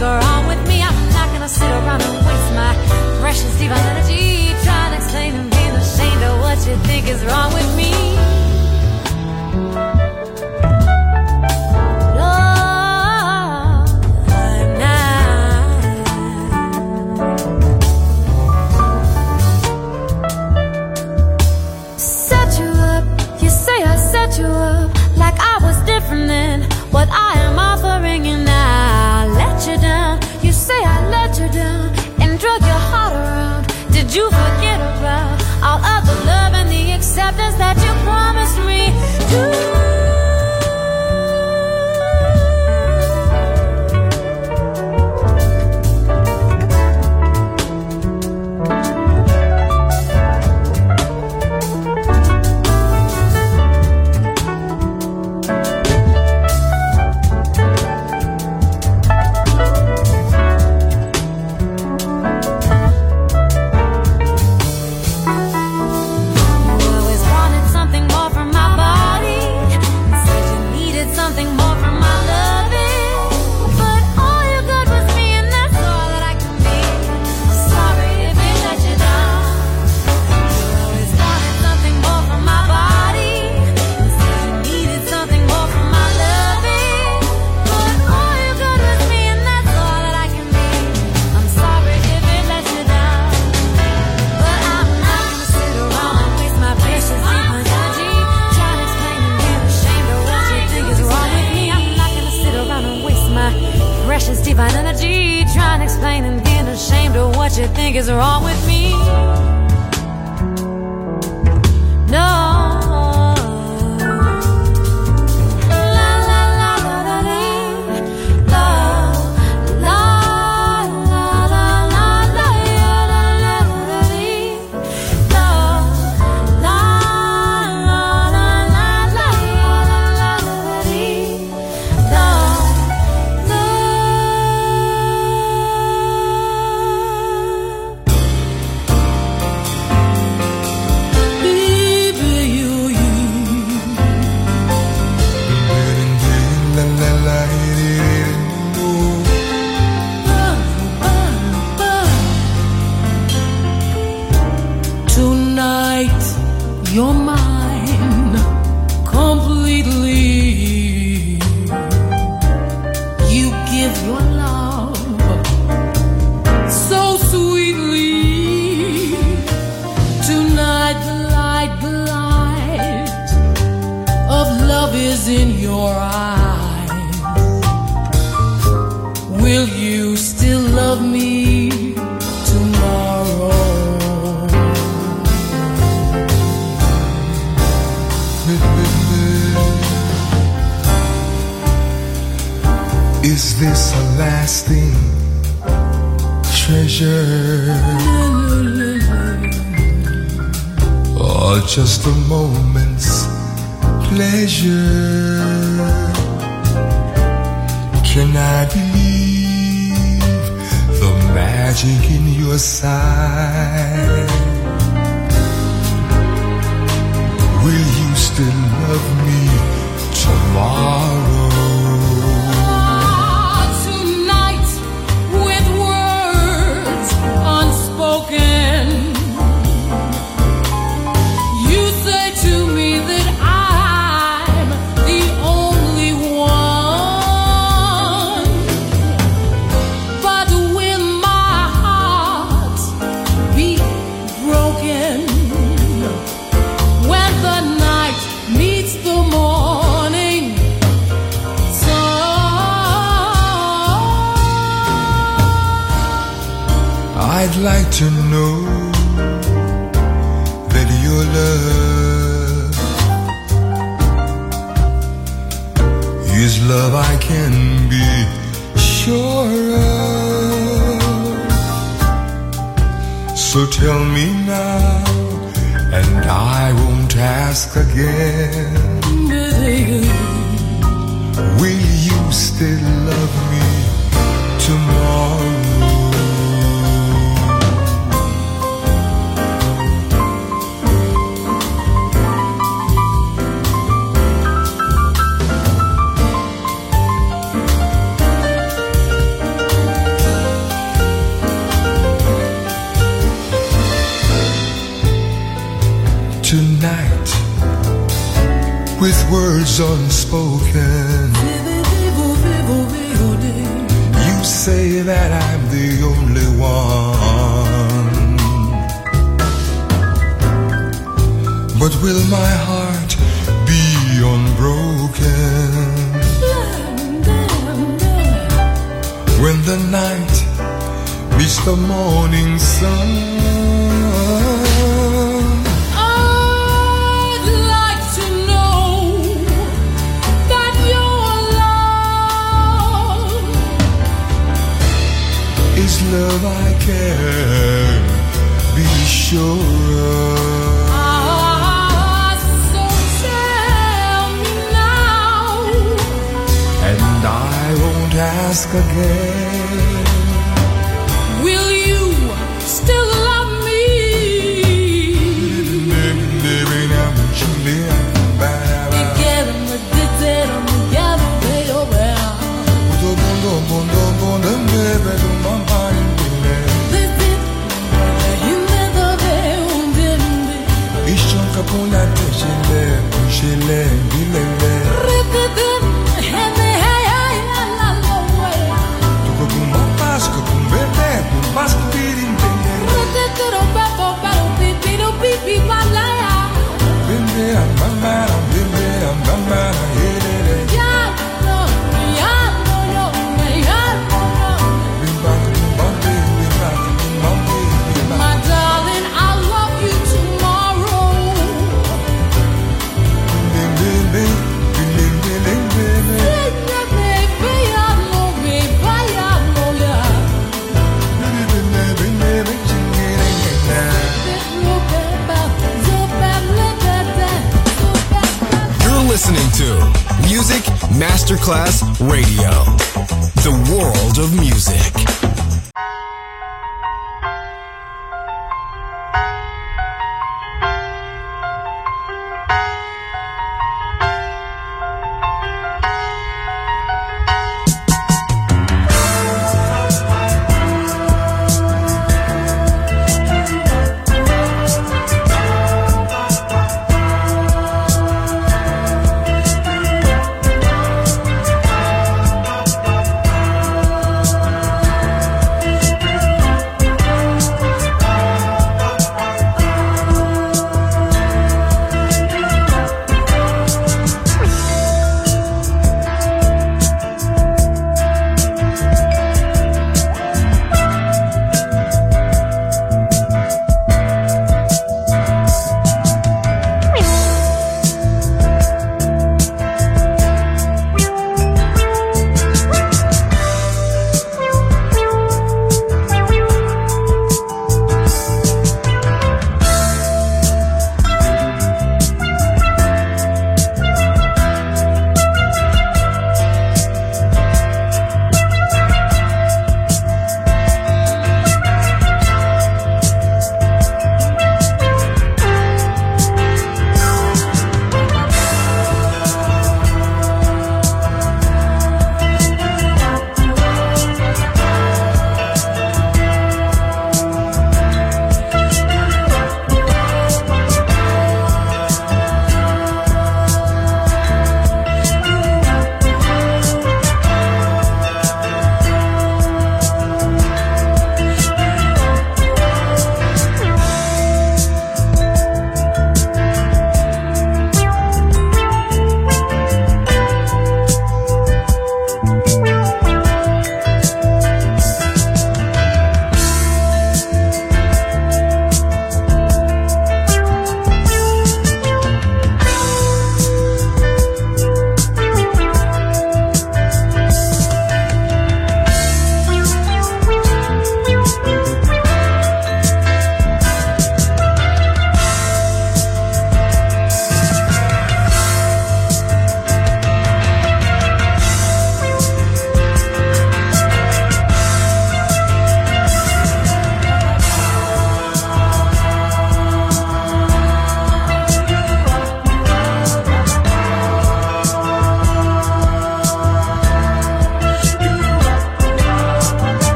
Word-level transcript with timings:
go 0.00 0.08
on 0.08 0.46
with 0.46 0.66
me. 0.66 0.82
I'm 0.82 1.12
not 1.12 1.28
gonna 1.32 1.48
sit 1.48 1.70
around 1.70 2.00
and 2.00 2.26
waste 2.26 2.50
my 2.56 2.72
precious 3.20 3.52
divine. 3.58 3.99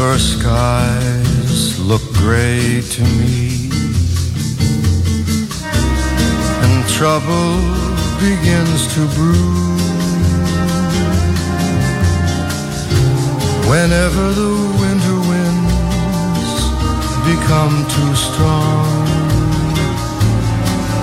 Whenever 0.00 0.18
skies 0.18 1.78
look 1.78 2.02
gray 2.14 2.80
to 2.80 3.02
me 3.20 3.68
and 6.64 6.88
trouble 6.88 7.60
begins 8.18 8.94
to 8.94 9.00
brew. 9.14 9.76
Whenever 13.68 14.32
the 14.40 14.54
winter 14.80 15.18
winds 15.28 16.54
become 17.28 17.76
too 17.94 18.14
strong, 18.16 19.04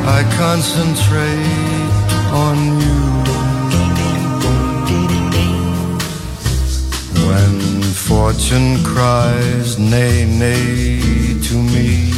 I 0.08 0.24
concentrate 0.40 1.92
on 2.34 2.58
you. 2.82 3.27
Fortune 7.98 8.84
cries 8.84 9.80
nay, 9.80 10.26
nay 10.26 11.00
to 11.48 11.56
me. 11.56 12.12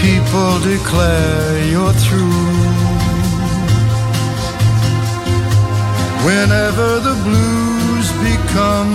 People 0.00 0.58
declare 0.60 1.64
you're 1.72 1.96
through. 2.04 2.46
Whenever 6.26 6.88
the 7.08 7.16
blues 7.26 8.08
become 8.28 8.92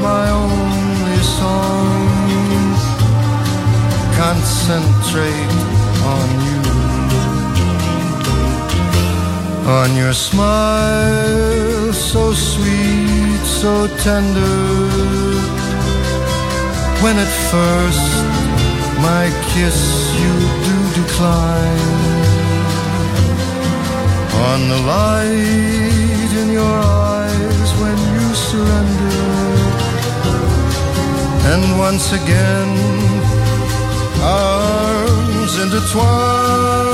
my 0.00 0.26
only 0.30 1.22
song, 1.38 2.74
concentrate 4.16 5.52
on 6.14 6.28
you 6.46 6.54
on 9.66 9.96
your 9.96 10.12
smile, 10.12 11.73
so 11.92 12.32
sweet, 12.32 13.42
so 13.44 13.86
tender. 14.04 14.58
When 17.02 17.16
at 17.18 17.32
first 17.52 18.12
my 19.02 19.24
kiss 19.52 19.78
you 20.22 20.34
do 20.68 20.78
decline, 21.00 21.90
on 24.48 24.60
the 24.72 24.80
light 24.94 26.30
in 26.42 26.48
your 26.52 26.78
eyes 27.10 27.70
when 27.82 27.98
you 28.16 28.26
surrender, 28.48 29.20
and 31.52 31.78
once 31.78 32.12
again, 32.12 32.70
arms 34.22 35.58
intertwined. 35.58 36.93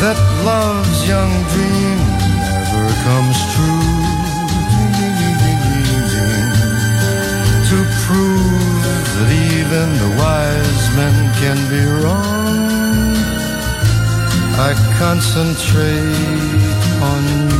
That 0.00 0.16
love's 0.44 1.06
young 1.06 1.32
dream 1.52 1.98
never 2.40 2.88
comes 3.04 3.36
true, 3.52 4.00
to 7.68 7.78
prove 8.06 8.82
that 9.16 9.30
even 9.52 9.88
the 10.02 10.10
wise 10.16 10.84
men 10.96 11.16
can 11.40 11.58
be 11.68 11.82
wrong, 12.00 13.14
I 14.58 14.72
concentrate 14.98 16.16
on 17.02 17.22
you. 17.50 17.59